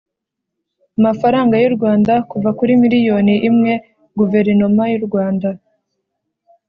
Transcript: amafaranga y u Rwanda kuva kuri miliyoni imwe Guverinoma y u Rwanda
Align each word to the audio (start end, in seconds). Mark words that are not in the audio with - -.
amafaranga 0.99 1.55
y 1.61 1.65
u 1.69 1.73
Rwanda 1.75 2.13
kuva 2.31 2.49
kuri 2.57 2.71
miliyoni 2.83 3.33
imwe 3.49 3.71
Guverinoma 4.19 4.83
y 4.91 4.95
u 4.99 5.01
Rwanda 5.07 5.49